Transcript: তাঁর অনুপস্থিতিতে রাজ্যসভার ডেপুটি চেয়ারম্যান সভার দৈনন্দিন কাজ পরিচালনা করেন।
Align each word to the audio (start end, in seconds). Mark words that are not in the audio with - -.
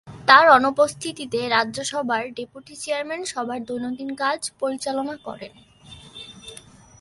তাঁর 0.27 0.45
অনুপস্থিতিতে 0.49 1.39
রাজ্যসভার 1.47 2.23
ডেপুটি 2.33 2.73
চেয়ারম্যান 2.75 3.21
সভার 3.23 3.59
দৈনন্দিন 3.65 4.09
কাজ 4.15 4.39
পরিচালনা 4.59 5.15
করেন। 5.25 5.53